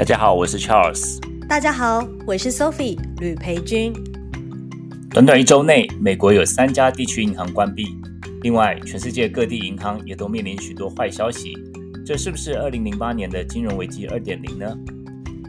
[0.00, 1.20] 大家好，我是 Charles。
[1.46, 3.92] 大家好，我是 Sophie 吕培军。
[5.10, 7.84] 短短一周内，美国有三家地区银行关闭，
[8.40, 11.52] 另外，全世界各地银行也都面临许多坏消息。
[12.06, 14.74] 这是不是二零零八年的金融危机二点零呢？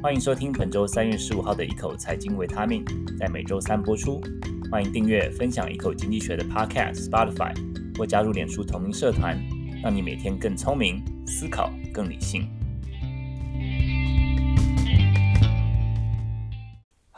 [0.04, 2.84] 欢迎收听本周三月十五号的一口财经维他命，
[3.18, 4.22] 在每周三播出。
[4.70, 7.54] 欢迎订阅、分享一口经济学的 Podcast Spotify，
[7.98, 9.42] 或加入脸书同名社团，
[9.82, 12.46] 让你每天更聪明，思考更理性。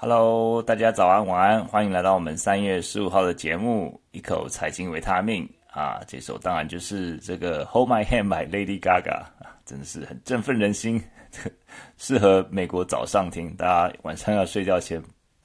[0.05, 6.01] Hello，大家早安、晚安，欢迎来到我们三月十五号的节目《一口财经维他命》啊！
[6.05, 11.01] 这首当然就是这个《Hold My Hand》by Lady Gaga 啊，真的是很振奋人心，
[11.95, 13.55] 适合美国早上听。
[13.55, 15.01] 大家晚上要睡觉前，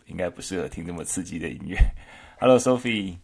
[0.06, 1.78] 应该不适合听这么刺激的音乐。
[2.40, 3.16] Hello，Sophie。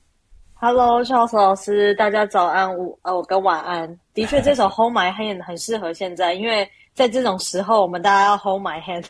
[0.54, 3.88] Hello，Charles 老师，大家早安，午呃，我跟晚安。
[4.14, 9.04] 的确，这首《Hold My Hand》很适合现在，因为在这种时候，我们大家要 Hold My Hand，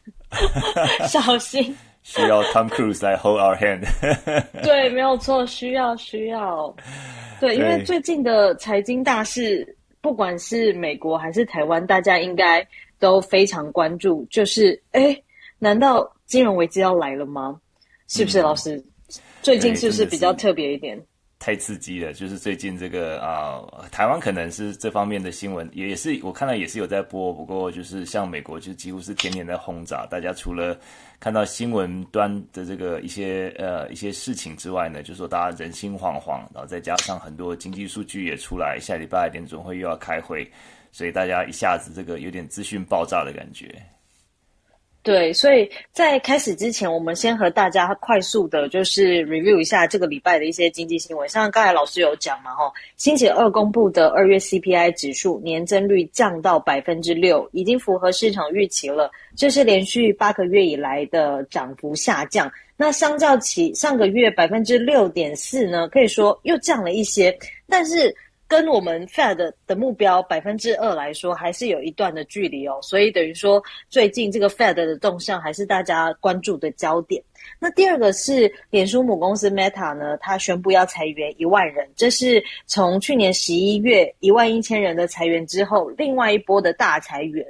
[1.06, 1.77] 小心。
[2.05, 3.84] 需要 Tom Cruise 来 hold our hand。
[4.62, 6.72] 对，没有错，需要需要。
[7.41, 12.64] 对，因为最近的财经大事，不管是美国还是台湾，大家应该
[12.98, 14.25] 都非常关注。
[14.30, 15.20] 就是，哎，
[15.58, 17.58] 难道金融危机要来了吗？
[18.06, 18.77] 是不是，老师？
[18.77, 18.84] 嗯、
[19.42, 21.00] 最近是不是比较特别一点？
[21.45, 23.61] 太刺激了，就是最近这个啊、
[23.92, 30.06] 台湾可能是这方面的新闻，也是我看到也是有在播，不过就是像美国，就几乎是天天在轰炸。
[30.06, 30.75] 大家除了
[31.20, 40.50] 看到新闻端的这个一些呃一些事情之外呢，就说大家人心惶惶，然后再加上很多经济数据也出来，下礼拜联总会又要开会，
[40.92, 43.70] 所以大家一下子这个有点资讯爆炸的感觉。
[45.05, 51.28] 对，所以在开始之前，我们先和大家快速的，就是 review 一下这个礼拜的一些经济新闻。
[51.28, 59.10] 像刚才老师有讲嘛，哈，星期二公布的二月 CPI 指数年增率降到百分之六，已经符合市场预期了。
[59.36, 62.50] 这是连续八个月以来的涨幅下降。
[62.75, 67.37] 那相较起上个月百分之六点四呢，可以说又降了一些，
[67.69, 68.16] 但是。
[68.54, 72.78] 跟我们 Fed 的目标百分之二来说，还是有一段的距离哦。
[72.82, 77.20] 所以等于说，最近这个 Fed 的动向还是大家关注的焦点。
[77.59, 87.47] 那第二个是脸书母公司 Meta 呢，它宣布要裁员一万人，这是从去年十一月一万一千人的裁员之后，另外一波的大裁员。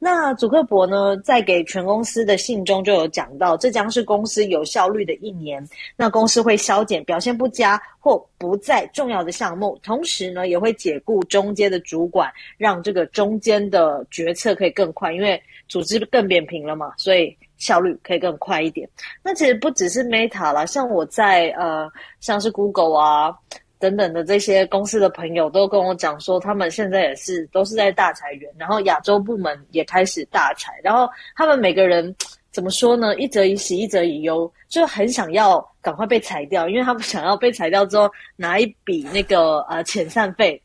[0.00, 5.66] 那祖克伯呢，在给全公司的信中就有讲到，这将是公司有效率的一年。
[5.96, 18.88] 那公司会削减表现不佳或不再重要的项目，同时呢，也会解雇中间的主管，让这个中间的决策可以更快，因为组织更扁平了嘛，所以效率可以更快一点。
[19.22, 23.36] 那其实不只是 Meta 啦，像我在呃，像是 Google 啊。
[23.80, 32.12] 等等的这些公司的朋友都跟我讲说，他们现在也是都是在大裁员，然后亚洲部门也开始大裁，然后他们每个人
[32.50, 33.14] 怎么说呢？
[33.18, 40.60] 一则以喜，一则以忧，就很想要赶快被裁掉，因为他们想要被裁掉之后拿一笔那个呃遣散费，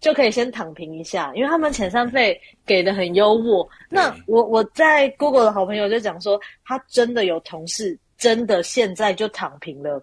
[0.00, 3.66] 就可以先躺平一下，因为他们遣散费给的很优渥。
[3.88, 10.02] 那我我在 Google 的好朋友就讲说，他真的有同事真的现在就躺平了。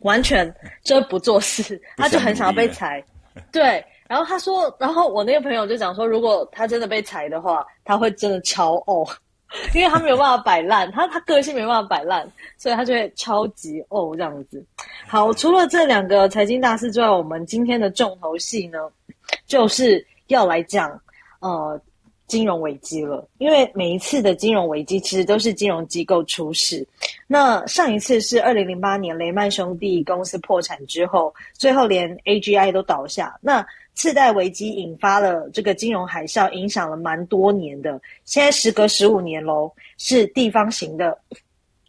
[0.00, 3.04] 完全就不做事，他就很想要被裁。
[3.50, 9.12] 对，然后他说，然后我那个朋友就讲说，如果他真的被裁的话，他会真的超呕，
[9.74, 12.24] 因为他没有办法摆烂，他他个性没办法摆烂，
[12.56, 14.64] 所以他就会超级呕这样子。
[15.08, 18.78] 好，除了这两个财经大事之外，我们今天的重头戏呢，
[19.46, 21.00] 就是要来讲
[21.40, 21.80] 呃。
[22.26, 26.86] 金融危机了，因为每一次的金融危机其实都是金融机构出事。
[27.26, 33.34] 那上一次是二零零八年雷曼兄弟公司破产之后，最后连 AGI 都倒下。
[33.40, 37.98] 那次贷危机引发了这个金融海啸，影响了蛮多年的。
[38.26, 41.18] 现在时隔十五年喽，是地方型的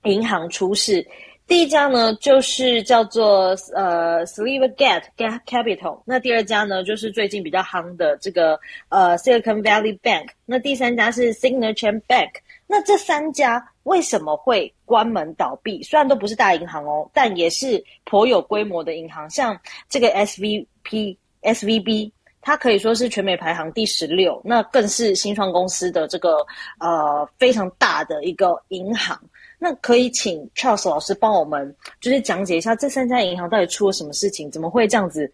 [0.03, 1.05] 银行出事。
[1.49, 5.99] 第一家呢，就是叫做呃 Silvergate Capital。
[6.05, 8.59] 那第二家呢，就是最近比较夯的这个
[8.89, 10.27] 呃 Silicon Valley Bank。
[10.45, 12.29] 那第三家是 Signature Bank。
[12.67, 15.81] 那这三家为什么会关门倒闭？
[15.81, 19.27] 虽然都不是大银行哦，但也是颇有规模的银行。
[19.31, 19.59] 像
[19.89, 22.11] 这个 SVP SVB，
[22.41, 26.45] 它可以说是全美排行第十六，那更是新创公司的这个
[26.79, 29.19] 呃非常大的一个银行。
[29.59, 35.31] 那可以请 Charles 老师帮我们，就是讲解一下这三家银行到底出了什么事情，怎么会这样子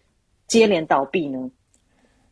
[0.48, 1.50] 接连倒闭呢？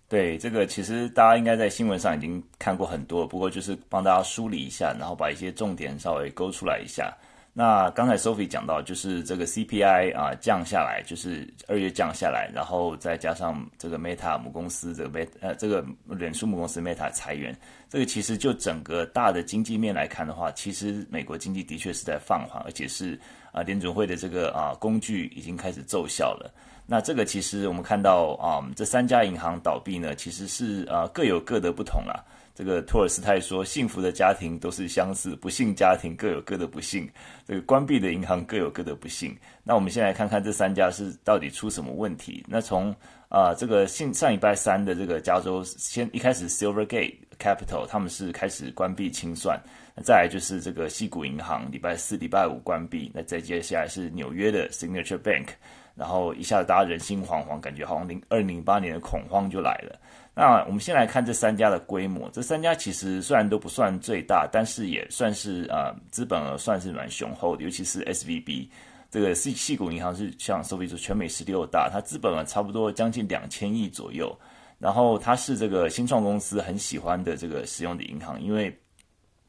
[0.08, 7.16] 对，这个其实大家应该在新闻上已经看过很多，不过就是帮大家梳理一下，然后把一些重点稍微勾出来一下。
[7.56, 17.56] 那刚才 Sophie 讲到，就是这个 CPI 啊降下来，就是二月降下来，然后再加上这个 Meta 母公司这个 Meta 呃这个脸书母公司 Meta 裁员，
[17.88, 23.16] 这个其实就整个大的经济面来看的话，其实美国经济的确是在放缓，而且是
[23.52, 26.52] 啊联准会的这个啊工具已经开始奏效了。
[26.86, 32.18] 那这个其实我们看到啊这三家银行倒闭呢，其实是啊各有各的不同啦。
[32.54, 37.10] 这个托尔斯泰说：“幸福的家庭都是相似，不幸家庭各有各的不幸。
[37.44, 39.36] 这个关闭的银行各有各的不幸。
[39.64, 42.44] 那我们先来看看这三家是到底出什么问题。
[42.48, 42.92] 那从
[43.28, 49.60] 啊、呃、这个上上礼拜三的这个加州先一开始，Silvergate Capital 他们是开始关闭清算。
[49.96, 53.10] 那再来就是这个西谷银行，礼拜四、礼拜五关闭。
[53.12, 55.48] 那再接下来是纽约的 Signature Bank，
[55.94, 59.98] 然后一下子大家人心惶惶，感觉好像零二零零八年的恐慌就来了。”
[60.36, 62.28] 那我们先来看这三家的规模。
[62.30, 67.62] 这三家其实虽然都不算最大，但是也算是呃资本额算是蛮雄厚的。
[67.62, 68.68] 尤其是 SVB
[69.08, 74.36] 这个系系股银行是像 Sophie 说全美十六大，它资本额差不多将近两千亿左右。
[74.80, 78.76] 然后它是这个新创公司很喜欢的这个使用的银行，因为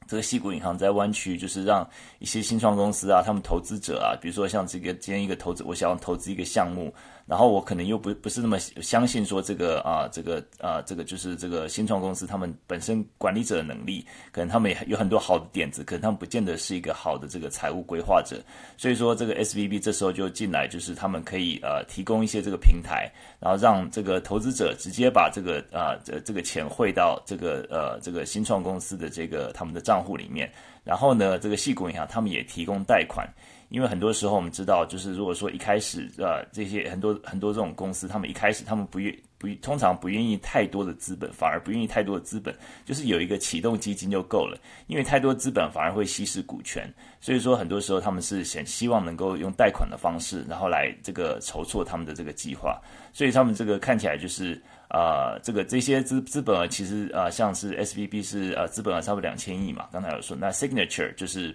[0.08, 1.88] 这个西谷银行在湾区就是让
[2.20, 6.94] 一些新创公司啊，他们投资者啊，比如说像这个今天一个投资，我想要投资一个项目。
[7.28, 18.40] 然后我可能又不不是那么相信说这个啊这个啊这个就是这个新创公司他们本身管理者的能力，可能他们也有很多好的点子，可能他们不见得是一个好的这个财务规划者，
[18.78, 30.48] 所以说这个 SVB 这时候就进来，就是他们可以呃提供一些这个平台，然后让这个投资者直接把这个啊这这个钱汇到这个呃这个新创公司的这个他们的账户里面，
[30.84, 33.28] 然后呢这个矽谷银行他们也提供贷款。
[33.76, 42.56] 因为很多时候我们知道，就是如果说一开始呃这些很多很多这种公司，他们一开始他们不愿不通常不愿意太多的资本，反而不愿意太多的资本，
[42.86, 44.58] 就是有一个启动基金就够了。
[44.88, 46.90] 因为太多资本反而会稀释股权，
[47.20, 52.80] 所以说很多时候他们是想希望能够用贷款的方式，然后来这个筹措他们的这个计划。
[53.12, 54.54] 所以他们这个看起来就是
[54.90, 61.54] 呃这个这些资资本额其实呃像是 SVB 是呃资本额差不多两千亿嘛，刚才有说那 Signature 就是。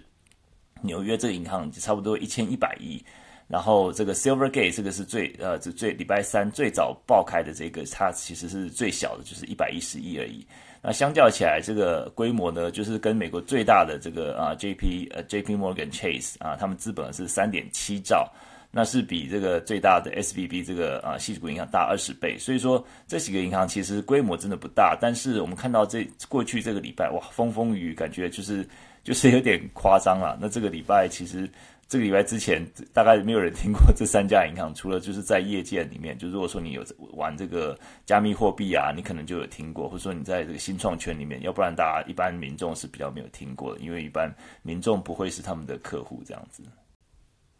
[0.81, 3.03] 纽约这个银行差不多一千一百亿，
[3.47, 10.45] 然后这个 Silvergate 这个是最呃这最礼拜三最早爆开的这个，它其实是最小的，就是一百一十亿而已。
[10.81, 18.27] 那相较起来，这个规模呢，就是跟美国最大的这个啊 JP 呃 JP Morgan Chase 啊，他们资本是三点七兆，
[18.71, 22.35] 那是比这个最大的 SBB 这个啊矽谷银行大二十倍。
[22.39, 28.67] 所以说这几个银行其实规模真的不大，但是我们看到这过去这个礼拜哇风风雨雨，感觉就是。
[29.03, 30.37] 就是有点夸张了。
[30.39, 31.49] 那这个礼拜其实
[31.87, 46.63] 这个礼拜之前大概没有人听过这三家银行，除了就是在业界里面，就如果说你有玩这个加密货币啊，你可能就有听过，或者说你在这个新创圈里面，要不然大家一般民众是比较没有听过的，因为一般民众不会是他们的客户这样子。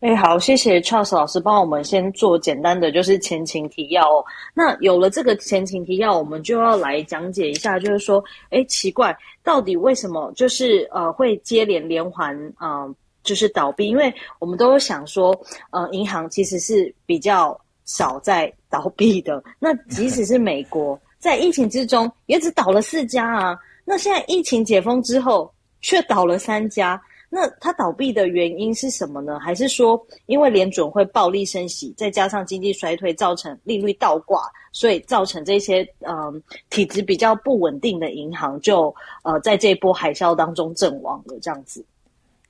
[0.01, 4.25] 哎，好，谢谢 Charles 老师帮我们先做简单的就是前情提要哦。
[4.51, 13.89] 那有了这个前情提要，我们就要来讲解一下，就是说，哎，奇怪，到底为什么就是呃会接连连环嗯、呃、就是倒闭？
[13.89, 15.39] 因为我们都有想说，
[15.69, 17.55] 呃，银行其实是比较
[17.85, 19.43] 少在倒闭的。
[19.59, 23.55] 那即使是美国在疫情之中也只倒了四家啊，
[23.85, 26.99] 那现在疫情解封之后却倒了三家。
[27.33, 29.39] 那它倒闭的原因是什么呢？
[29.39, 34.41] 还是说，因为联准会暴力升息，再加上经济衰退，造成利率倒挂，
[34.73, 41.85] 所以造成这些嗯、体质比较不稳定的银行就呃在这波海啸当中阵亡了这样子？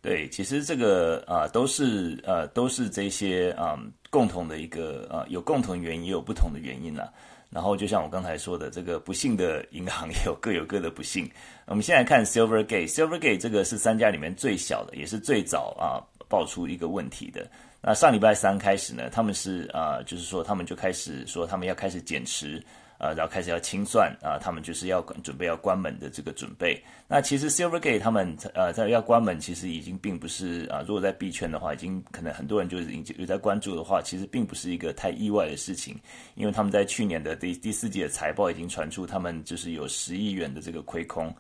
[0.02, 7.14] 对，其实这个啊、呃、都是呃都是这些嗯、共同的一个呃有共同原因，也有不同的原因了。
[7.52, 11.30] 然后就像我刚才说的，这个不幸的银行也有各有各的不幸。
[11.68, 17.46] 我们先来看 Silvergate，Silvergate 这个是三家里面最小的，也是最早啊爆出一个问题的。
[17.82, 22.64] 那上礼拜三开始呢，他们是啊，就是说他们就开始说他们要开始减持。
[23.02, 26.80] 呃，然后开始要清算啊，他们就是要准备要关门的这个准备。
[27.08, 36.00] 那其实 Silvergate 他们呃在要关门，其实已经并不是啊，如果在币圈的话，已经可能很多人就已经有在关注的话，其实并不是一个太意外的事情，
[36.36, 41.36] 因为他们在去年的第第四季的财报已经传出，他们就是有十亿元的这个亏空。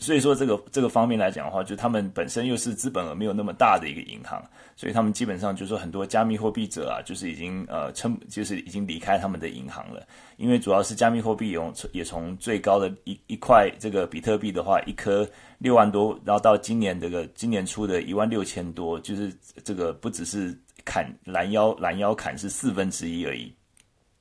[0.00, 4.40] 所以说，这个这个方面来讲的话，就他们本身又是资本额没有那么大的一个银行，
[4.76, 10.06] 所以他们基本上就是说很多加密货币者啊，就是已经呃称，就是已经离开他们的银行了。
[10.36, 15.28] 因为主要是加密货币有也从最高的一一块这个比特币的话，一颗
[15.58, 23.52] 六万多，然后到今年这个今年初的一万六千多，就是这个不只是砍拦腰拦腰砍是四分之一而已。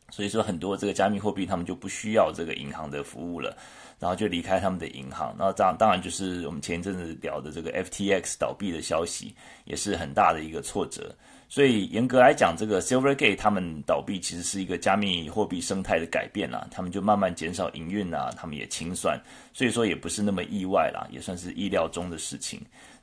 [0.10, 3.56] 所以说很多这个加密货币他们就不需要这个银行的服务了，
[4.00, 5.36] 然后就离开他们的银行。
[5.38, 9.36] 那这样当然就是我们前一阵子聊的这个 FTX 倒闭的消息，
[9.66, 11.16] 也是很大的一个挫折。
[11.50, 19.18] 所以严格来讲，这个 Silvergate 他们倒闭其实是一个加密货币生态的改变啦，他们就慢慢减少营运啊，他们也清算，
[19.54, 22.60] 所以说也不是那么意外啦，也算是意料中的事情。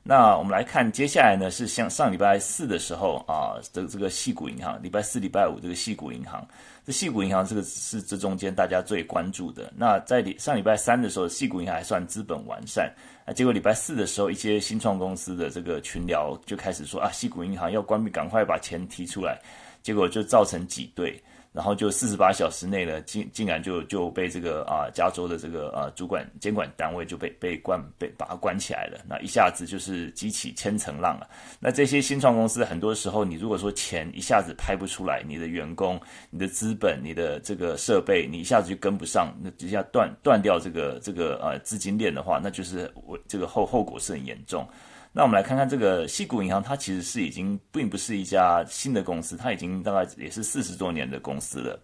[0.07, 6.47] 那我们来看接下来呢，是像上礼拜四的时候啊，这这个矽谷银行，礼拜四、礼拜五这个矽谷银行，
[6.85, 9.73] 这矽谷银行这个是这中间大家最关注的。
[9.75, 12.93] 那在上礼拜三的时候，矽谷银行还算资本完善。
[13.25, 19.41] 啊，结果礼拜四的时候，一些新创公司的这个群聊就开始说啊，西谷银行要关闭，赶快把钱提出来，
[19.81, 21.19] 结果就造成挤兑。
[21.55, 28.99] 然后就四十八小时内呢，竟竟然就就被这个啊加州的这个啊主管监管单位就被被关被把它关起来了。
[29.07, 31.29] 那一下子就是激起千层浪了。
[31.57, 35.97] 那这些新创公司很多时候，你如果说钱一下子拍不出来，你的员工、
[36.29, 44.67] 你的资本、你的这个设备，你一下子就跟不上，那直接断断掉这个这个呃资金链的话，那就是我这个后后果是很严重。
[45.17, 51.79] 那我们来看看这个西谷银行，它其实是已经并不是一家新的公司，它已经大概也是四十多年的公司了，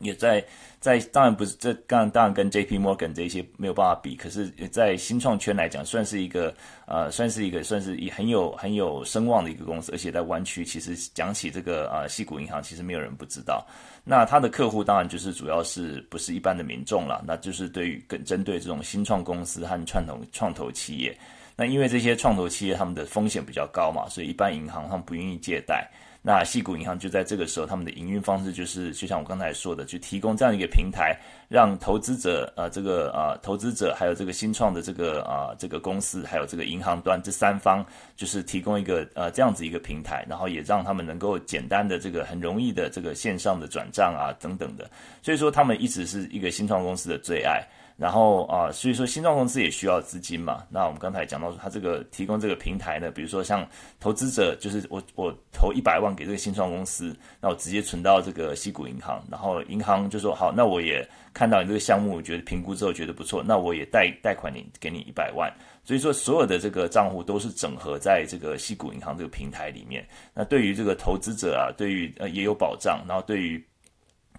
[0.00, 0.44] 也在
[0.78, 2.78] 在当然不是这当然当然跟 J.P.
[2.78, 6.54] Morgan 这些没有办法比，可是也，在新创圈来讲，算是一个
[6.86, 13.66] 呃，算是一个算是很有很有声望的一个公司，而且在湾区，其实讲起这个呃西谷银行，其实没有人不知道。
[14.04, 21.16] 那它的客户当然就是主要是不是一般的民众了，那就是对于跟针对这种新创公司和创投创投企业。
[21.56, 25.88] 那因为这些创投企业他们的风险比较高嘛，所以一般银行他们不愿意借贷。
[26.24, 31.18] 那矽谷银行就在这个时候，他们的营运方式就是，就像我刚才说的，就提供这样一个平台，
[31.48, 44.88] 让投资者呃这个呃投资者还有这个新创的这个啊、这个公司，还有这个银行端这三方，就是提供一个呃这样子一个平台，然后也让他们能够简单的这个很容易的这个线上的转账啊等等的。
[45.22, 47.66] 所以说他们一直是一个新创公司的最爱。
[47.96, 50.64] 然后啊、所以说新创公司也需要资金嘛。
[50.68, 53.66] 那我们刚才讲到说，他这个提供这个平台呢，比如说像
[54.00, 65.52] 投资者，就是我我投一百万给这个新创公司，那我直接存到这个西谷银行，然后银行就说好，那我也看到你这个项目，我觉得评估之后觉得不错，那我也贷贷款你给你一百万。
[65.84, 70.06] 所以说所有的这个账户都是整合在这个西谷银行这个平台里面。
[70.34, 73.64] 那对于这个投资者啊，对于呃也有保障，然后对于。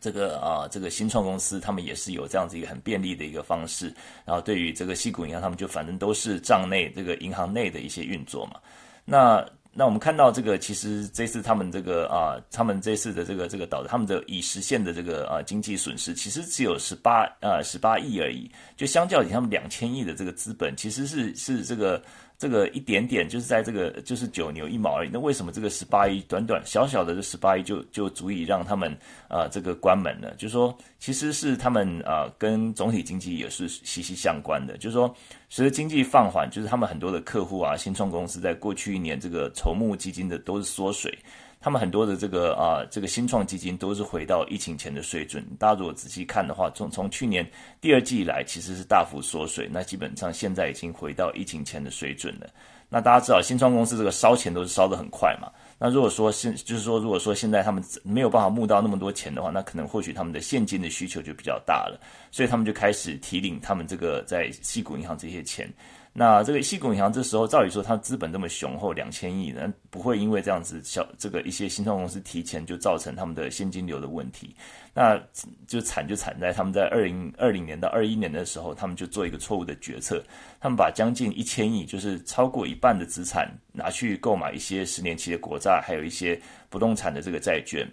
[0.03, 3.85] 这个啊，这个新创公司他们也是有这样子一个很便利的一个方式，
[4.25, 8.59] 然后对于这个矽谷银行，他们就反正都是账内这个银行内的一些运作嘛。
[9.05, 22.03] 那那我们看到这个，其实这次他们这个啊，他们这次的这个这个导致他们的已实现的这个啊经济损失，其实只有十八呃十八亿而已，就相较于他们两千亿的这个资本，其实是是这个。
[22.43, 25.09] 这个一点点就是在这个就是九牛一毛而已。
[25.13, 28.91] 那为什么这个十八亿短短小小的这十八亿就就足以让他们
[29.29, 30.29] 啊、这个关门呢？
[30.35, 34.77] 就是说，其实是他们啊、跟总体经济也是息息相关的。
[34.77, 35.15] 就是说，
[35.47, 41.17] 随着经济放缓，就是他们很多的客户啊，新创公司在过去一年这个筹募基金的都是缩水。
[41.63, 45.41] 他们很多的这个啊，这个新创基金都是回到疫情前的水准。
[45.57, 49.69] 大家如果仔细看的话，从从去年第二季以来，其实是大幅缩水。
[49.71, 52.49] 那基本上现在已经回到疫情前的水准了。
[52.89, 55.49] 那大家知道，新创公司这个烧钱都是烧得很快嘛。
[55.79, 61.97] 那如果说现就是说，如果说现在他们没有办法募到那么多钱的话，那可能或许他们的现金的需求就比较大了。
[62.29, 65.71] 所以他们就开始提领他们这个在矽谷银行这些钱。
[66.15, 74.55] 那这个矽谷银行这时候照理说，它资本这么雄厚，两千亿人不会因为这样子小这个一些新创公司提前就造成他们的现金流的问题。
[74.93, 75.19] 那
[75.67, 80.23] 就惨就惨在他们在二零二零年到二一年的时候，他们就做一个错误的决策，
[80.59, 86.39] 他们把将近一千亿，就是超过一半的资产拿去购买一些十年期的国债，还有一些
[86.69, 87.91] 不动产的这个债券。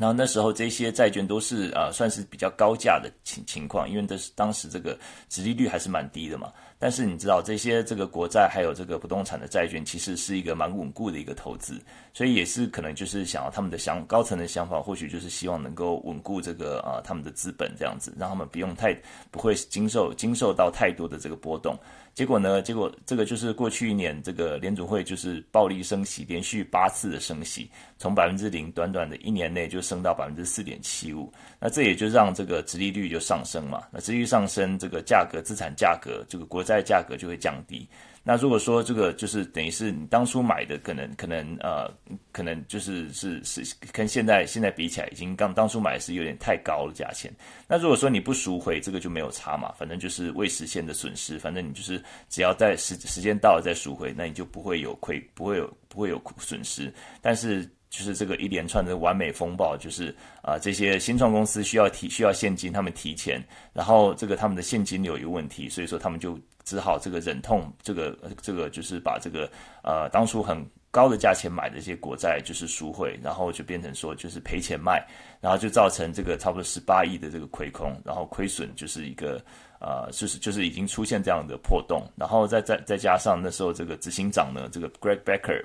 [0.00, 6.50] 然后那时候这些债券都是啊、呃、算是比较高价的情情况，因为这是当时这个殖利率还是蛮低的嘛。
[6.78, 11.78] 但是你知道这些这个国债还有这个不动产的债券，其实是一个蛮稳固的一个投资，
[12.14, 18.98] 所以也是可能就是想要他们的想高层的想法，或许就是希望能够稳固这个啊他们的资本这样子，让他们不用太
[19.30, 21.76] 不会经受经受到太多的这个波动。
[22.20, 22.60] 结果呢？
[22.60, 31.32] 结果这个就是过去一年，这个联储会就是暴力升息，连续八次的升息，从百分之零，短短的一年内就升到百分之四点七五。
[31.58, 33.84] 那这也就让这个殖利率就上升嘛。
[33.90, 37.88] 那殖利率上升，这个价格资产价格，这个国债价格就会降低。
[38.30, 41.92] 那如果说这个就是等于是你当初买的，可能可能呃，
[42.30, 47.28] 可能就是是是跟现在现在比起来，已经刚当初买是有点太高的价钱。
[47.66, 56.94] 那如果说你不赎回，这个就没有差嘛，反正就是未实现的损失，反正你就是只要在时时间到了再赎回，那你就不会有亏，不会有不会有损失。
[57.20, 63.42] 但是就是这个一连串的完美风暴，就是啊、这些新创公司需要提需要现金，他们提钱，
[63.72, 69.50] 然后这个他们的现金流有问题，所以说他们就只好这个忍痛，这个这个就是把这个
[69.82, 75.04] 呃当初很高的价钱买的这些国债就是赎回，然后就变成说就是赔钱卖，
[75.40, 79.42] 然后就造成这个差不多十八亿的这个亏空，然后亏损就是一个
[79.80, 85.64] 呃就是就是已经出现这样的破洞，然后再再再加上那时候这个执行长呢，这个 Greg Becker。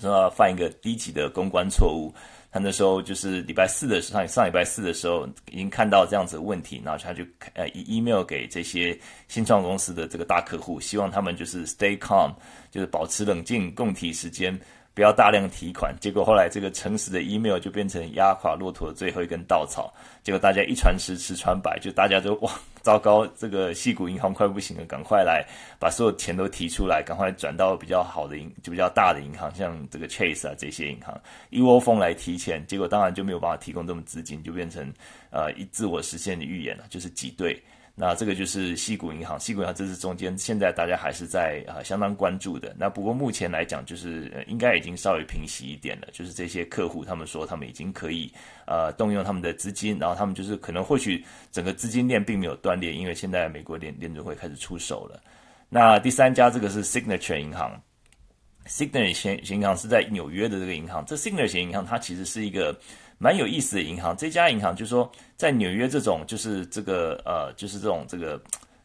[0.00, 2.12] 说要犯一个低级的公关错误，
[2.50, 7.24] 他那时候就是礼拜四的时候，上上礼拜四的时候已经看到这样子的问题，然后他就
[7.54, 12.32] 呃以 email 给这些新创公司的这个大客户，希望他们就是 stay calm，
[12.70, 14.58] 就是保持冷静，共体时间。
[14.96, 19.92] 不要大量提款，结果后来这个诚实的 email 就变成压垮骆驼的最后一根稻草。
[20.22, 22.50] 结果大家一传十，十传百，就大家都哇，
[22.80, 25.44] 糟糕，这个矽谷银行快不行了，赶快来
[25.78, 31.14] 把所有钱都提出来，赶快转到比较好的银，就比较大的银行，像这个 Chase 啊这些银行，
[31.50, 32.66] 一窝蜂来提钱。
[32.66, 34.90] 结果当然就没有办法提供这么资金，就变成
[35.30, 37.62] 呃一自我实现的预言了，就是挤兑。
[37.98, 42.76] 那这个就是西谷银行，西谷银行这是中间现在大家还是在啊、相当关注的。
[42.78, 46.08] 那不过目前来讲，就是、呃、应该已经稍微平息一点了。
[46.12, 48.30] 就是这些客户他们说他们已经可以
[48.66, 55.18] 呃动用他们的资金，然后他们就是可能或许整个资金链并没有断裂，因为现在美国联联储会开始出手了。
[55.70, 57.80] 那第三家这个是 Signature 银行
[58.66, 62.78] ，Signature 银行是在纽约的这个银行，这 Signature 银行它其实是一个。
[63.18, 68.40] 蛮有意思的银行，这家银行就是说，在纽约这种就是这个呃，就是这种这个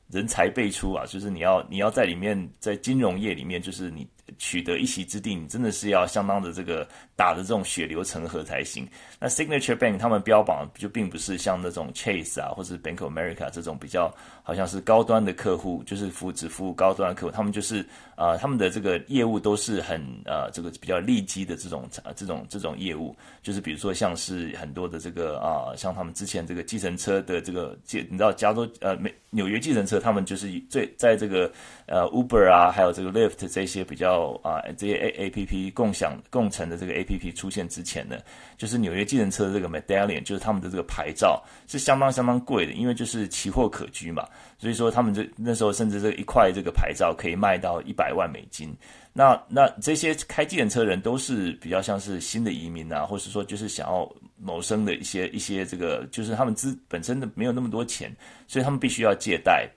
[0.09, 4.07] 人才辈出啊，就是你要你要在里面在金融业里面，就是你。
[4.37, 8.87] 取得一席之地，你真的是要相当的这个打的这种血流成河才行。
[9.19, 14.09] 那 Signature Bank 他们标榜就并不是像那种 Chase 啊，或是 Bank of America 这种比较
[14.43, 17.31] 好像是高端的客户，就是服只服务高端的客户。
[17.31, 31.51] 他们就是啊、他们的这个业务都是很呃这个比较利基的这种这种这种业务，就是比如说像是很多的这个啊、像他们之前这个计程车的这个，你知道加州呃美纽约计程车，他们就是最在这个
[31.87, 34.39] 呃 Uber 啊，还有这个 Lyft 这些比较。
[34.43, 38.17] 啊，这些 A A P P 共享共乘的这个 A P P 出现之前呢，
[38.57, 44.27] 就是纽约计程车的这个 Medallion，就是他们的这个牌照是相当相当贵的，因为就是奇货可居嘛，
[44.57, 48.75] 所以说他们这那时候甚至这一块这个牌照可以卖到一百万美金。
[49.13, 58.15] 那那这些开计程车人都是比较像是新的移民啊，或是说就是想要谋生的一些一些这个，就是他们资本身的没有那么多钱，
[58.47, 59.69] 所以他们必须要借贷。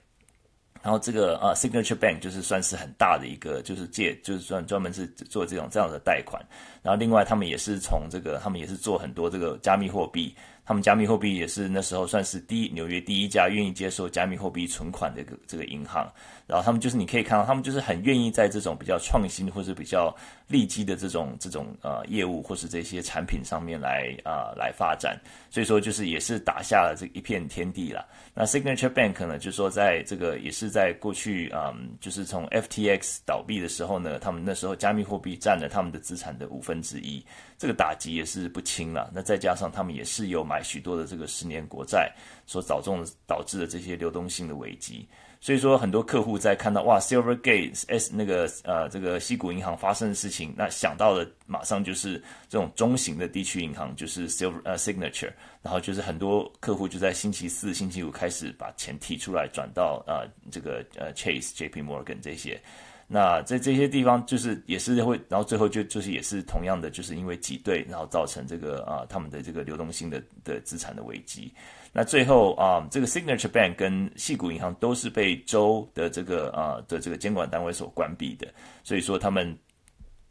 [0.81, 6.39] 然后这个啊，Signature Bank 就是算是很大的一个，就是借，就是专专门是做这种这样的贷款。
[6.83, 10.35] 然后另外他们也是从这个，他们也是做很多这个加密货币。
[10.65, 16.11] 他们加密货币也是那时候算是第一纽约第一家愿意接受加密货币存款的这个银行，
[16.47, 20.15] 然后他们就是你可以看到，他们就是很愿意在这种比较创新或者比较
[20.47, 28.05] 利基的这种这种呃业务或是这些产品上面来啊、呃、来发展，所以说就是也是打下了这一片天地了。
[28.33, 37.25] 那 Signature Bank 呢，就是说在这个也是在过去嗯，就是从 FTX 倒闭的时候呢，他们那时候加密货币占了他们的资产的五分之一。
[37.57, 42.13] 这个打击也是不轻了，那再加上他们也是有买许多的这个十年国债，
[42.45, 42.91] 所导致
[43.25, 45.07] 导致的这些流动性的危机，
[45.45, 55.31] 所以说很多客户在看到哇，Silvergate S 那个呃这个矽谷银行发生的事情，那想到的马上就是这种中型的地区银行，就是 Silver 呃 Signature，
[55.61, 62.59] 然后就是很多客户就在星期四、星期五开始把钱提出来转到呃这个呃 Chase、JP Morgan 这些。
[63.07, 71.53] 那在这些地方，就是也是会，然后最后就就是也是同样的，就是因为挤兑，然后造成这个啊他们的这个流动性的的资产的危机。
[71.95, 78.45] 那最后啊，这个 Signature Bank 跟矽谷银行都是被州的这个啊的这个监管单位所关闭的，
[78.83, 79.57] 所以说他们。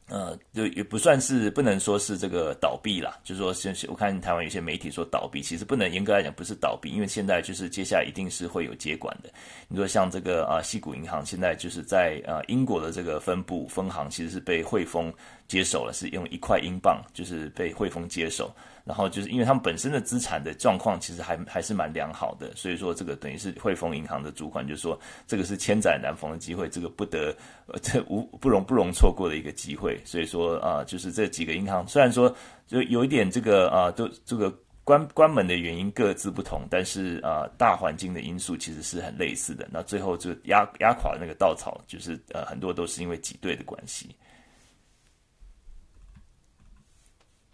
[0.06, 3.18] 呃，就也不算是，不能说是这个倒闭啦。
[3.24, 9.30] 就是说，我看台湾有些媒体说倒闭，其实不能严格来讲不是倒闭，因为现在就是接下来一定是会有接管的。
[9.66, 15.10] 你说像这个啊，矽谷银行现在就是在啊英国的这个分部分行，其实是被汇丰
[15.48, 18.54] 接手了，是用一块英镑，就是被汇丰接手。
[18.84, 27.34] 然后就是因为他们本身的资产的状况其实还还是蛮良好的，所以说这个等于是汇丰银行的主管就说这个是千载难逢的机会，这个不得
[27.66, 29.98] 呃 这无不容不容错过的一个机会。
[30.04, 32.34] 所以说啊、就是这几个银行虽然说
[32.66, 34.52] 就有一点这个啊，都这个
[34.84, 39.66] 关关门的原因各自不同，但是啊，大环境的因素其实是很类似的。
[39.72, 44.14] 那最后就压压垮那个稻草，就是呃很多都是因为挤兑的关系。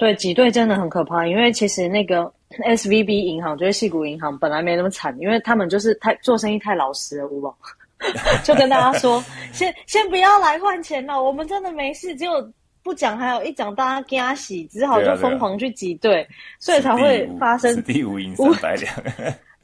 [0.01, 2.33] 对，挤兑真的很可怕，因为其实那个
[2.65, 7.55] SVB 银行就是矽谷银行本来没那么惨，因为他们就是太做生意太老实了，吴宝
[8.43, 12.51] 就跟大家说，先先不要来换钱了，我们真的没事，结果
[12.83, 16.27] 不讲还有一讲大家惊喜，只好就疯狂去挤兑，
[16.59, 18.91] 所以才会发生第五银三百两。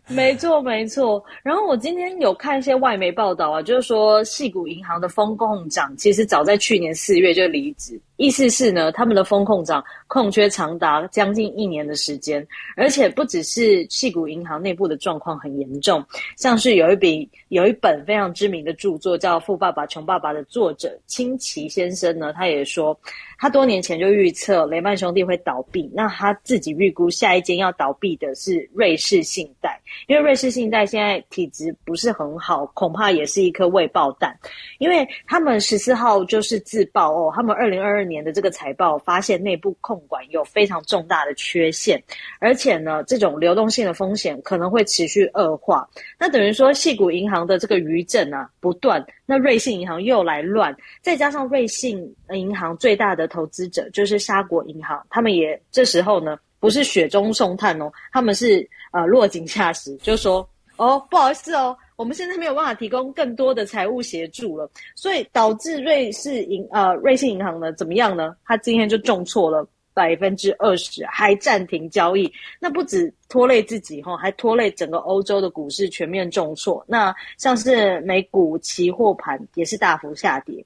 [0.09, 1.25] 没错，没错。
[1.43, 8.01] 然后我今天有看一些外媒报道啊，就是说矽谷银行的风控长其实早在去年四月就离职。
[8.17, 16.05] 意思是呢，他们的风控长空缺长达将近一年的时间，而且不只是矽谷银行内部的状况很严重，
[16.37, 22.99] 像是有一笔有一本非常知名的著作叫《富爸爸穷爸爸》的作者清崎先生呢，他也说，
[23.39, 34.35] 他多年前就预测雷曼兄弟会倒闭，那他自己预估下一间要倒闭的是瑞士信贷，因为瑞士信贷现在体质不是很好，恐怕也是一颗未爆弹，
[34.79, 42.03] 因为他们十四号就是自爆哦，他们二零二二年的这个财报发现内部控管有非常重大的缺陷，
[42.39, 45.89] 而且呢，这种流动性的风险可能会持续恶化。
[46.19, 61.77] 那等于说，矽谷银行的这个余震啊不断，那瑞信银行又来乱，再加上瑞信银行最大的投资者就是沙国银行，他们也这时候呢不是雪中送炭哦，他们是呃落井下石，就说哦不好意思哦。
[61.97, 68.37] 我们现在没有办法提供更多的财务协助了，所以导致瑞士银呃瑞信银行呢怎么样呢？
[68.45, 72.31] 它今天就重挫了百分之二十，还暂停交易。
[72.61, 76.85] 那不止拖累自己哈，还拖累整个欧洲的股市全面重挫。
[76.87, 80.63] 那像是美股期货盘也是大幅下跌。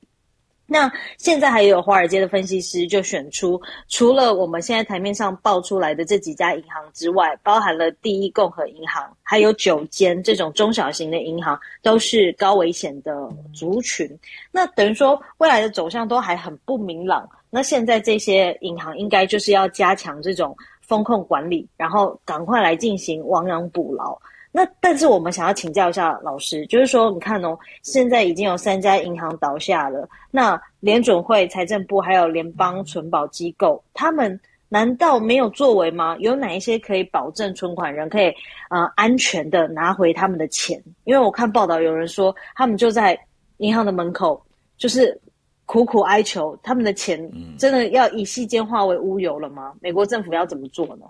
[0.73, 14.09] 那现在还有华尔街的分析师就选出，除了我们现在台面上爆出来的这几家银行之外，包含了第一共和银行，还有九间这种中小型的银行，都是高危险的族群。
[14.53, 17.29] 那等于说未来的走向都还很不明朗。
[17.51, 24.17] 那现在这些银行应该就是要加强这种风控管理，然后赶快来进行亡羊补牢。
[24.53, 36.17] 那但是我们想要请教一下老师，就是说，你看哦，现在已经有三家银行倒下了，那联准会、财政部还有联邦存保机构，他们难道没有作为吗？
[36.19, 38.27] 有哪一些可以保证存款人可以
[38.71, 40.83] 呃安全的拿回他们的钱？
[41.05, 43.19] 因为我看报道有人说，他们就在
[43.59, 44.41] 银行的门口，
[44.77, 45.17] 就是
[45.65, 49.73] 苦苦哀求，他们的钱真的要一夕间化为乌有了吗？
[49.81, 51.07] 美国政府要怎么做呢？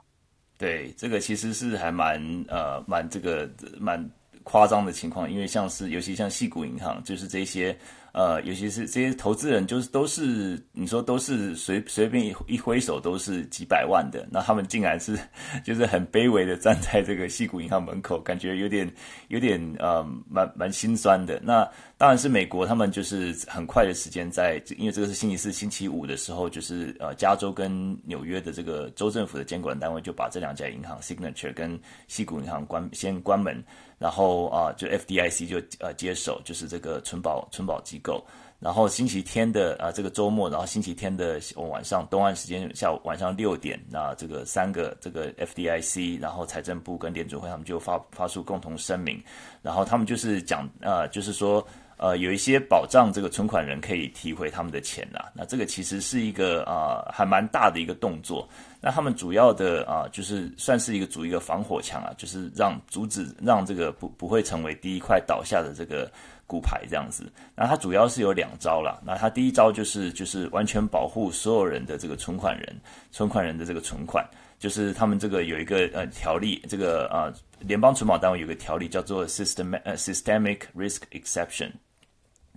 [0.60, 3.98] 对，这个其实是还蛮呃蛮这个蛮
[4.44, 7.76] 夸张的情况，因为像是尤其像矽谷银行，就是这些。
[8.12, 15.18] 呃，尤其是这些投资人，就是都是你说都是随随便一一挥手都是几百万的，那他们竟然是
[15.64, 18.90] 就是很卑微的站在这个西谷银行门口，感觉有点
[19.28, 21.40] 有点呃蛮蛮心酸的。
[21.42, 33.62] 那当然是美国，他们就是很快的时间在，因为这个是星期四、星期五的时候，就是呃加州跟纽约的这个州政府的监管单位就把这两家银行 Signature 跟西谷银行关先关门。
[34.00, 38.24] 然后啊，就 FDIC 就呃接手，就是这个存保存保机构。
[38.58, 49.22] 然后星期天的啊这个周末，然后星期天的晚上东岸时间下午晚上六点，那这个三个这个 FDIC，然后财政部跟联准会他们就发发出共同声明，
[49.62, 51.64] 然后他们就是讲呃就是说。
[52.02, 55.20] 呃，有一些保障，这个存款人可以提回他们的钱呐。
[55.34, 58.48] 那这个其实是一个啊、还蛮大的一个动作。
[58.80, 66.10] 那他们主要的啊、就是算是一个组一个防火墙啊，就是让阻止让这个不不会成为第一块倒下的这个
[66.46, 67.30] 骨牌这样子。
[67.54, 68.98] 那它主要是有两招啦。
[69.04, 74.26] 那它第一招就是就是完全保护所有人的这个存款人，存款人的这个存款，
[74.58, 81.70] 就是他们这个有一个呃条例，这个啊联邦存保单位有个条例叫做 system 呃 systemic risk exception。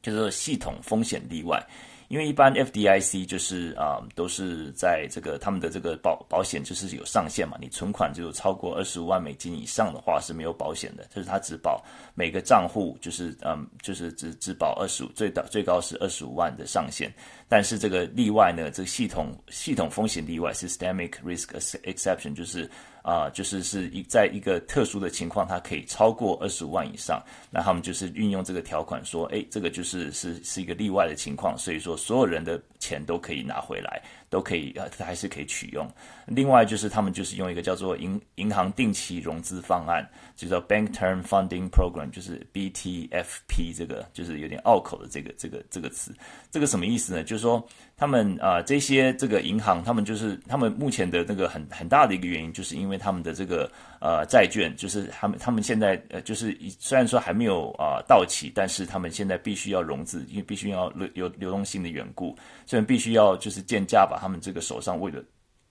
[0.03, 1.65] 就是系统风险例外，
[2.09, 11.81] 因为一般 FDIC 就是啊、都是在这个他们的这个保保险就是有上限嘛，你存款就超过二十五万美金以上的话是没有保险的，就是它只保
[12.13, 17.11] 每个账户就是嗯，就是只只保二十五，最大最高是二十五万的上限，
[17.47, 21.47] 但是这个例外呢，这个系统系统风险例外 （systemic risk
[21.83, 22.69] exception） 就是。
[23.03, 34.01] 啊、就是是一在一个特殊的情况，它可以超过二十五万以上，那他们就是运用这个条款说，哎，这个就是是是一个例外的情况，所以说所有人的钱都可以拿回来。
[34.33, 35.87] 都可以呃，还是可以取用。
[36.25, 40.03] 另外就是他们就是用一个叫做银银行定期融资方案，
[40.35, 46.11] 就叫 Bank Term Funding Program，就是 BTFP 这个就是有点拗口的这个这个这个词。
[46.49, 47.23] 这个什么意思呢？
[47.23, 47.63] 就是说
[47.95, 53.71] 他们啊、这些这个银行，他们就是他们目前的那个很很大的一个原因，就是因为他们的这个
[54.03, 62.35] 呃债券，就是他们他们现在呃就是虽然说还没有啊、到期，但是他们现在必须要融资，因为必须要流有流动性的缘故，
[62.65, 64.19] 所以必须要就是贱价把。
[64.19, 65.23] 他们这个手上握有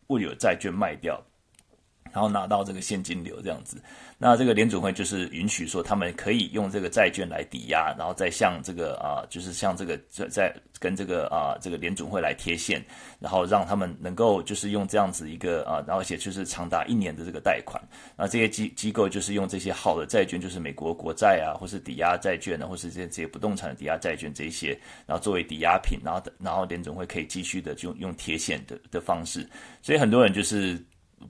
[0.09, 1.23] 握有债券卖掉，
[2.13, 3.83] 然后拿到这个现金流这样子，
[4.19, 12.85] 那这个联准会就是允许说他们可以用这个债券来抵押，然后再向这个啊，就是向这个在在跟这个啊这个联准会来贴现，
[13.19, 17.83] 然后让他们能够就是用这样子一个啊，然后而且就是长达一年的这个贷款，
[18.17, 29.49] 那这些机机构就是用这些好的债券，就是美国国债啊，或是抵押债券啊，或是这些这些不动产的抵押债券这一些，然后作为抵押品，然后然后联准会可以继续的就用贴现的的方式，
[29.81, 30.79] 所以很多人就是。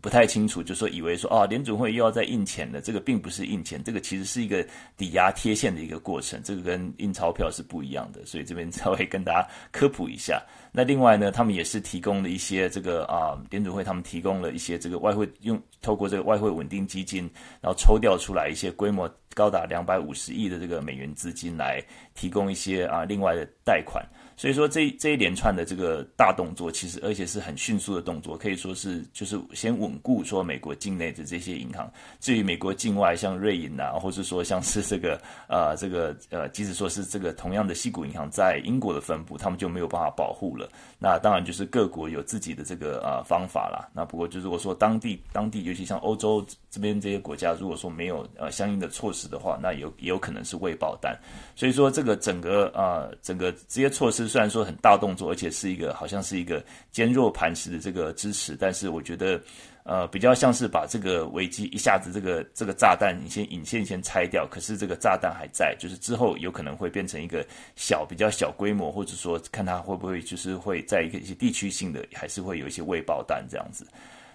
[0.00, 10.42] 不太清楚，就说以为说啊，联准会又要再印钱了，这个并不是印钱，这个其实是一个抵押贴现的一个过程，这个跟印钞票是不一样的，所以这边稍微跟大家科普一下。
[10.72, 21.82] 那另外呢，他们也是提供了一些这个啊，联准会他们提供了一些这个外汇用透过这个外汇稳定基金，然后抽调出来一些规模高达两百五十亿的这个美元资金来
[22.14, 24.04] 提供一些啊另外的贷款。
[24.36, 31.90] 所以说这这一连串的这个大动作，其实而且是很迅速的动作，可以说是就是先稳固说美国境内的这些银行。
[32.20, 40.68] 至于美国境外，像瑞银啊，或是说像是这个呃这个呃，即使说是这个同样的西谷银行在英国的分布，他们就没有办法保护了。
[41.02, 43.90] 那当然就是各国有自己的这个呃方法啦。
[43.92, 51.18] 那不过就是如果说当地当地，尤其像欧洲这边这些国家，如果说没有呃相应的措施的话，那有也有可能是未爆弹。
[51.56, 54.28] 所以说这个整个呃整个这些措施。
[54.28, 59.40] 虽然说很大动作，而且是一个好像是一个坚若磐石的这个支持，但是我觉得，
[59.84, 73.86] 呃，比较像是把这个危机一下子这个这个炸弹，你先引线先拆掉，可是这个炸弹还在，就是之后有可能会变成一个小比较小规模，或者说看它会不会就是会在一个一些地区性的，还是会有一些未爆弹这样子。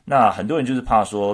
[0.04, 1.34] 那很多人就是怕说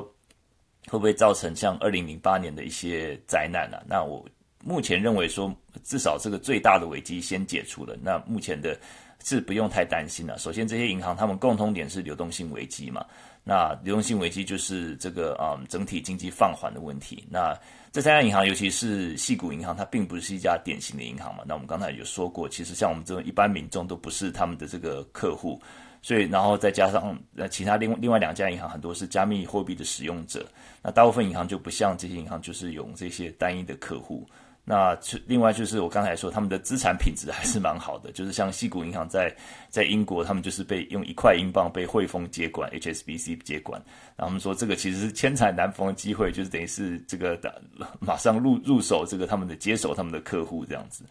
[0.88, 3.82] 会不会造成像二零零八年的一些灾难啊？
[3.88, 4.26] 那我。
[4.66, 8.80] 目前认为说，至少这个最大的危机先解除了，那目前的
[9.22, 10.38] 是不用太担心了。
[10.38, 13.06] 首先，这些银行他们共通点是流动性危机嘛，
[13.44, 17.26] 那流动性危机就是这个啊、嗯、整体经济放缓的问题。
[17.30, 17.54] 那
[17.92, 21.44] 这三家银行，尤其是矽谷银行，它并不是一家典型的银行嘛。
[21.46, 25.62] 那我们刚才有说过，其实像我们这种一般民众都不是他们的这个客户，
[26.02, 30.46] 所以然后再加上那其他另另外两家银行很多是加密货币的使用者，
[30.82, 34.26] 那大部分银行就不像这些银行，就是有这些单一的客户。
[34.66, 34.98] 那
[35.28, 39.30] 另外就是我刚才说，他们的资产品质还是蛮好的，就是像西谷银行在
[39.68, 43.78] 在英国，他们就是被用一块英镑被汇丰接管，HSBC 接管，
[44.16, 47.62] 然后他们说这个其实是千载难逢的机会，就是等于是这个的
[48.00, 51.04] 马上入入手这个他们的接手他们的客户这样子。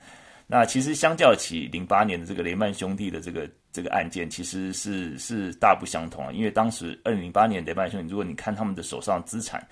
[0.46, 9.62] 那其实相较起零八年的这个雷曼兄弟的这个这个案件，其实是是大不相同啊，因为当时二零零八年雷曼兄弟，如果你看他们的手上资产。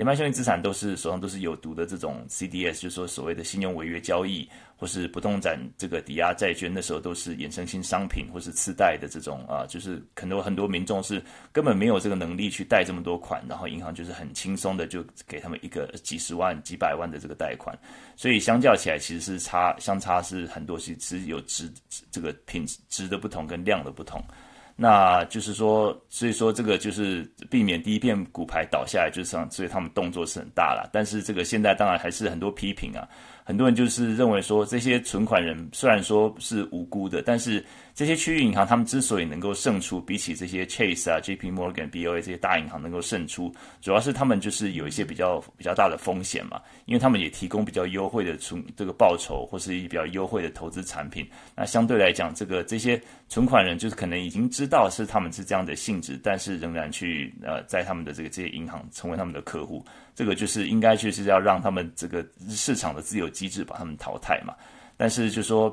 [0.00, 17.78] 联邦兄弟资产都是手上都是有毒的这种 CDS，就是说所谓的信用违约交易，或是不动产这个抵押债券，那时候都是衍生性商品或是次贷的这种啊，就是很多很多民众是根本没有这个能力去贷这么多款，然后银行就是很轻松的就给他们一个几十万、几百万的这个贷款，
[18.16, 21.70] 所以相较起来其实是差相差是很多，是只有值
[22.10, 24.18] 这个品质的不同跟量的不同。
[24.82, 30.88] 那就是说，所以说这个就是避免第一片骨牌倒下来，就是所以他们动作是很大了。
[30.90, 33.06] 但是这个现在当然还是很多批评啊。
[33.44, 37.62] 很多人就是认为说，这些存款人虽然说是无辜的，但是
[37.94, 51.28] 这些区域银行他们之所以能够胜出，比起这些 Chase 啊、JP Morgan、BOA 这些大银行能够胜出，主要是他们就是有一些比较比较大的风险嘛，因为他们也提供比较优惠的存这个报酬，或是一比较优惠的投资产品。
[51.54, 59.84] 那相对来讲，这个这些存款人就是可能已经知道是他们是这样的性质，但是仍然去呃在他们的这个这些银行成为他们的客户。
[60.14, 64.54] 这个就是应该就是要让他们这个市场的自由机制把他们淘汰嘛，
[64.96, 65.70] 但是就说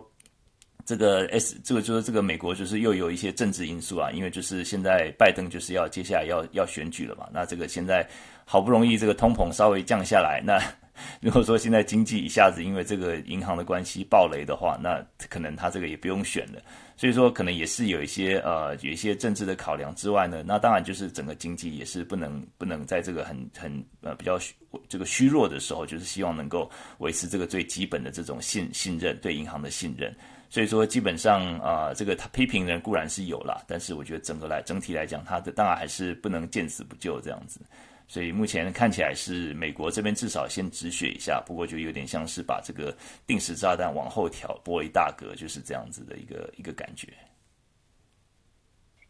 [0.88, 8.08] 这个 S 这个就是这个美国就是又有一些政治因素啊，因为就是现在拜登就是要接下来要要选举了嘛，那这个现在
[8.46, 10.60] 好不容易这个通膨稍微降下来，那。
[11.22, 16.60] 如果说现在经济一下子因为这个银行的关系暴雷的话，那可能他这个也不用选了。
[16.96, 24.40] 所以说，可能也是有一些呃有一些政治的考量之外呢，那当然就是整个经济也是不能不能在这个很很呃比较
[24.90, 30.12] 这个虚弱的时候，就是希望能够维持这个最基本的这种信信任，对银行的信任。
[30.50, 37.60] 所以说，基本上啊、呃，这个他批评人固然是有啦，但是我觉得整个来整体来讲，他的当然还是不能见死不救这样子。
[38.08, 47.10] 所以目前看起来是美国这边至少先止血一下，不过就有点像是把这个定时炸弹往后调拨一大格，就是这样子的一个一个感觉。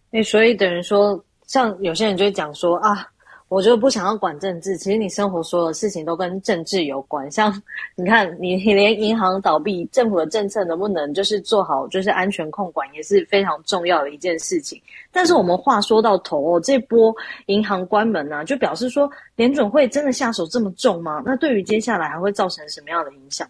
[0.10, 3.08] 那，所以等于说，像有些人就会讲说啊，
[3.50, 4.78] 我就不想要管政治。
[4.78, 7.62] 其实你生活所有的事情都跟政治有关，像
[7.96, 14.82] 你看，你你连银行倒闭，政府的政策能不能就是做好，就是安全控管，也是非常重要的一件事情。
[15.12, 21.24] 但是我们话说到头哦，这波银行关门呢、啊，就表示说联准会真的下手这么重吗？
[21.26, 23.48] 那对于接下来还会造成什么样的影响？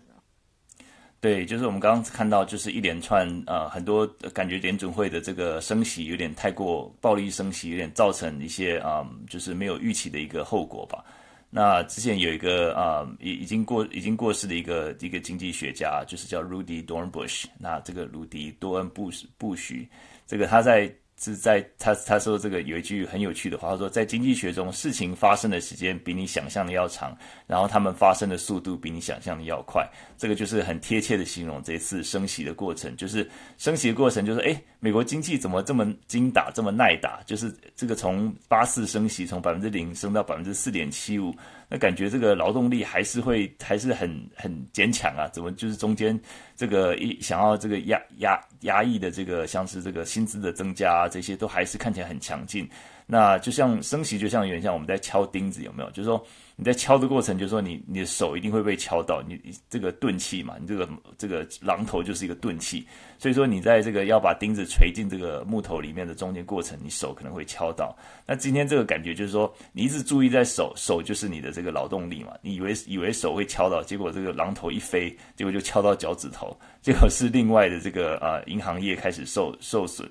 [1.19, 11.03] 对，就是我们刚刚看到，就是一连串呃很多感觉联准会的这个升息有点太过暴力升息，有点造成一些啊、就是没有预期的一个后果吧。
[11.49, 17.45] 那之前有一个啊已、呃、已经过已经过世的一个一个经济学家，就是叫 Rudy Dornbush。
[17.57, 19.89] 那这个鲁迪多恩布布许，
[20.27, 20.93] 这个他在。
[21.19, 29.89] 是在他他说这个有一句很有趣的话，他说在经济学中，事情发生的时间比你想象的要长，然后他们发生的速度比你想象的要快。
[30.17, 37.21] 这个就是很贴切的形容这次升息的过程，就是升息的过程就是诶，美国经济怎么这么精打这么耐打？
[37.25, 41.33] 就是这个从八次升息从百分之零升到百分之四点七五。
[41.69, 45.27] 那感觉这个劳动力还是会还是很很坚强啊？
[45.33, 46.17] 怎么就是中间
[46.55, 52.69] 这个一想要这个压压压抑的这个像是这个薪资的增加啊，这些都还是看起来很强劲。
[53.05, 55.89] 那就像升息，就像有点像我们在敲钉子，有没有？
[55.91, 56.25] 就是说。
[56.59, 59.39] 你在敲的过程，就是说你你的手一定会被敲到，你
[59.69, 62.83] 这个钝器嘛，你这个这个榔头就是一个钝器，
[63.19, 67.95] 所以说你在这个要把钉子锤进这个木头里面的中间过程，你手可能会敲到。
[68.25, 80.09] 那今天这个感觉就是说，你一直注意在手，手就是你的这个劳动力嘛，你以为以为手会敲到，结果这个榔头一飞，结果就敲到脚趾头，结果是另外的这个呃银行业开始受受损。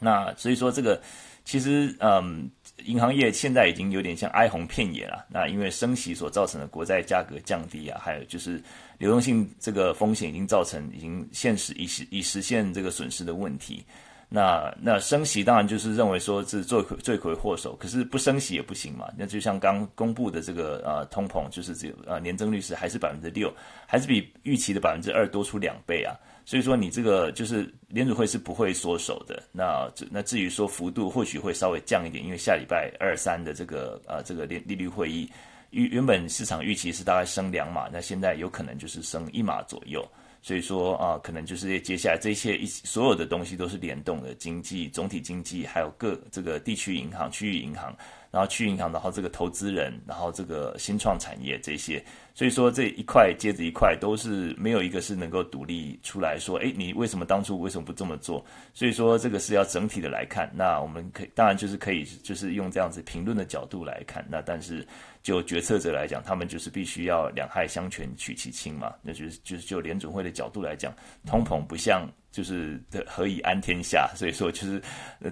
[0.00, 1.02] 那所以说这个
[1.44, 2.48] 其实嗯。
[2.84, 5.26] 银行业现在已经有点像哀鸿遍野了。
[5.28, 8.62] 那因为升息所造成的国债价格降低啊，还有就是
[8.98, 13.84] 流动性这个风险已经造成已经现实已实已实现这个损失的问题。
[14.30, 19.08] 那那升息当然就是认为说是罪魁罪魁祸首，可是不升息也不行嘛。
[19.16, 23.50] 那就像刚公布的这个呃通膨，就是这呃年增率是还是百分之六，
[23.86, 26.14] 还是比预期的百分之二多出两倍啊。
[26.44, 29.42] 所以说你这个就是联储会是不会缩手的。
[29.50, 35.30] 那那至于说幅度或许会稍微降一点，因为下礼拜二三的这个呃这个利利率会议，
[35.70, 40.06] 原原本市场预期是大概升两码，那现在有可能就是升一码左右。
[40.40, 47.94] 所以说啊、可能就是接下来这些一所有的东西都是联动的，经济总体经济还有各这个地区银行、区域银行。
[48.30, 52.04] 然后区域银行，然后这个投资人，然后这个新创产业这些，
[52.38, 58.46] 所以说这一块接着一块都是没有一个是能够独立出来说，诶，你为什么当初为什么不这么做？
[58.72, 60.48] 所以说这个是要整体的来看。
[60.54, 64.24] 那我们可以当然就是可以就是用这样子评论的角度来看。
[64.30, 64.86] 那但是
[65.20, 68.94] 就决策者来讲，他们就是必须要两害相权取其轻嘛。
[69.02, 70.94] 那就是就是就联准会的角度来讲，
[71.26, 72.08] 通膨不像。
[72.30, 74.12] 就是的，何以安天下？
[74.14, 74.80] 所以说，就是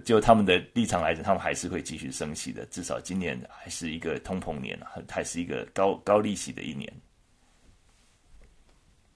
[0.02, 2.64] 就他们的立场来讲，他们还是会继续升息的。
[2.66, 4.76] 至少今年还是一个通膨年，
[5.08, 6.90] 还是一个高高利息的一年。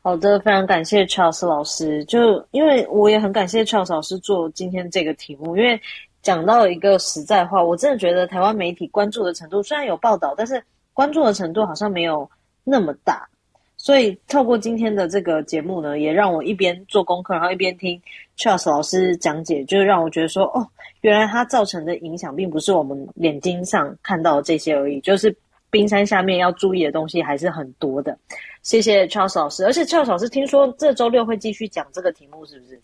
[0.02, 2.02] 好的，非常感谢 Charles 老师。
[2.06, 5.78] 就因为我也很感谢 Charles 老师做今天这个题目，因为
[6.22, 10.62] 讲到一个实在话，我真的觉得台湾媒体关注的程度虽然有报道，但是
[10.94, 12.28] 关注的程度好像没有
[12.64, 13.28] 那么大。
[13.76, 18.00] 所以透过今天的这个节目呢，也让我一边做功课，然后一边听
[18.38, 20.66] Charles 老师讲解，就让我觉得说，哦，
[21.02, 25.34] 原来它造成的影响并不是我们眼睛上看到的这些而已，就是
[25.70, 28.18] 冰山下面要注意的东西还是很多的。
[28.62, 32.80] 谢谢 Charles 老师，而且 Charles 老师听说这周六会继续讲这个题目，是不是？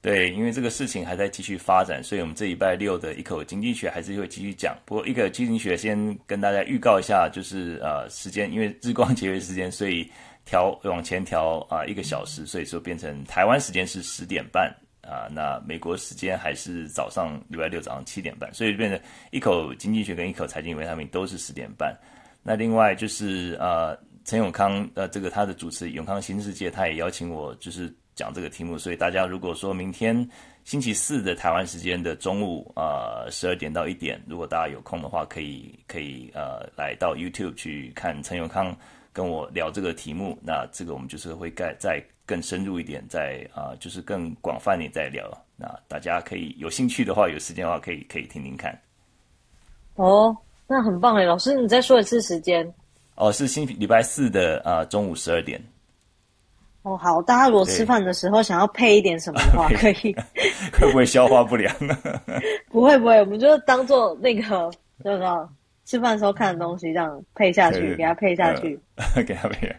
[0.00, 4.76] 对，因为这个事情还在继续发展，所以我们这礼拜六的一口经济学还是会继续讲。
[4.84, 10.08] 不过一个经济学先跟大家预告一下，就是呃时间，因为日光节约时间，所以。
[10.48, 18.96] 调往前调啊一个小时，所以说变成台湾时间是十点半啊，那美国时间还是早上礼拜六早上七点半，所以变成
[19.32, 21.92] 一口经济学跟一口财经维他命都是十点半。
[22.44, 30.28] 那另外就是呃陈永康呃这个他的主持永康新世界，他也邀请我就是讲这个题目，所以大家如果说明天
[30.64, 38.76] 星期四的台湾时间的中午啊十二点到一点，如果大家有空的话，可以可以呃来到 YouTube 去看陈永康。
[39.12, 45.26] 跟我聊这个题目，那这个我们就是会再再更深入一点，再啊、呃，就是更广泛点再聊。
[45.56, 48.78] 那大家可以有兴趣的话，有时间的话，可以可以听听看。
[49.94, 50.36] 哦，
[50.66, 52.70] 那很棒哎，老师，你再说一次时间。
[53.16, 55.60] 哦，是星期礼拜四的啊、呃、中午十二点。
[56.82, 60.14] 哦，好，大家如果吃饭的时候想要配一点什么的话， 可以。
[60.72, 61.74] 会不会消化不良？
[62.70, 64.70] 不会不会，我们就当做那个，
[65.02, 65.48] 知道
[65.84, 68.78] 吃饭时候看的东西，这样配下去，给它配下去，
[69.14, 69.74] 呃、给它配。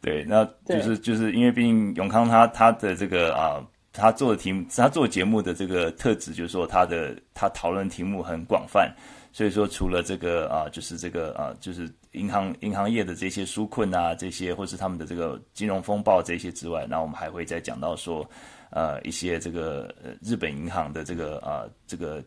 [0.00, 3.60] 对，那就是就是因为毕竟永康他他的这个啊，
[3.92, 8.94] 他做的题目，他做节目的这个特质，就是说他的他讨论题目很广泛，
[9.30, 18.28] 所以说，除了这个啊，就是这个啊，就是银行银行业的这些纾困啊，这些或是他们的这个金融风暴这些之外，那我们还会再讲到说，
[18.70, 22.24] 呃，一些这个呃日本银行的这个啊，这个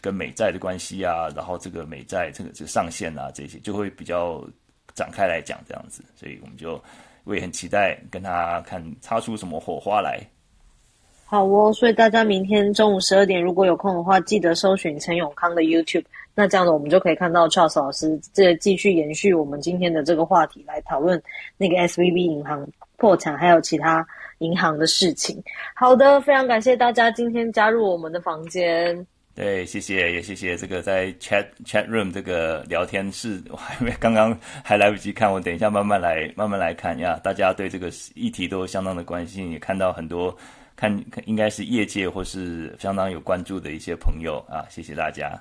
[0.00, 4.42] 跟美债的关系啊，然后这个美债这个这个上限啊，这些就会比较
[4.94, 6.82] 展开来讲这样子，所以我们就
[7.24, 10.20] 我也很期待跟他看擦出什么火花来。
[11.26, 16.04] 好哦，所以大家明天中午十二点如果有空的话，记得搜寻陈永康的 YouTube。
[16.34, 21.22] 那这样子我们就可以看到 Charles 老师这继续延续我们今天的这个话题来讨论
[21.56, 22.66] 那个 SVB 银行
[22.96, 24.06] 破产，还有其他
[24.38, 25.42] 银行的事情。
[25.74, 29.06] 好的，非常感谢大家今天加入我们的房间。
[29.34, 37.18] 对，谢谢，也谢谢这个在 Chat Chat Room 这个聊天室， 我还没刚刚还来不及看，我等一下慢慢来慢慢来看呀。
[37.22, 40.36] 大家对这个议题都相当的关心，也看到很多。
[40.76, 45.40] 看，应该是业界或是相当有关注的一些朋友啊，谢谢大家，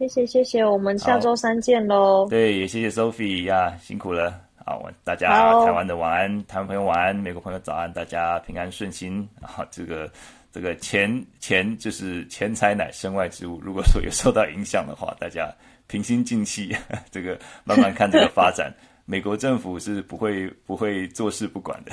[0.00, 2.26] 谢谢谢谢，我们下周三见喽。
[2.30, 4.32] 对，也谢谢 Sophie 呀，辛苦了。
[4.64, 5.28] 好，大家
[5.62, 9.28] 台湾的晚安，台湾朋友晚安，美国朋友早安，大家平安顺心。
[9.42, 10.10] 啊，这个
[10.50, 15.52] 这个钱钱就是钱财乃身外之物，如果说有受到影响的话，大家
[15.86, 16.74] 平心静气，
[17.12, 18.72] 这个慢慢看这个发展。
[19.04, 21.92] 美国政府是不会不会坐视不管的。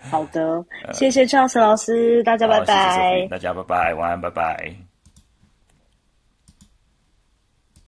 [0.00, 3.28] 好的，谢谢 Charles 老师，大家拜拜。
[3.28, 4.91] 大家拜拜，晚安，拜拜。